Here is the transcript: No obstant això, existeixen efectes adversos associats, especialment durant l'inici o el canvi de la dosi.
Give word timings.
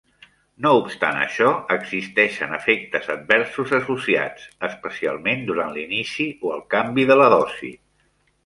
No 0.65 0.69
obstant 0.77 1.17
això, 1.23 1.49
existeixen 1.75 2.55
efectes 2.57 3.05
adversos 3.17 3.75
associats, 3.81 4.49
especialment 4.71 5.47
durant 5.51 5.73
l'inici 5.77 6.27
o 6.49 6.55
el 6.57 6.69
canvi 6.77 7.11
de 7.13 7.23
la 7.23 7.33
dosi. 7.37 7.75